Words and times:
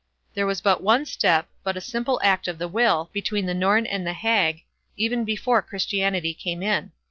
There 0.33 0.47
was 0.47 0.61
but 0.61 0.81
one 0.81 1.05
step, 1.05 1.47
but 1.63 1.77
a 1.77 1.79
simple 1.79 2.19
act 2.23 2.47
of 2.47 2.57
the 2.57 2.67
will, 2.67 3.11
between 3.13 3.45
the 3.45 3.53
Norn 3.53 3.85
and 3.85 4.01
the 4.03 4.13
hag, 4.13 4.63
even 4.97 5.23
before 5.25 5.61
Christianity 5.61 6.33
came 6.33 6.63
in. 6.63 6.91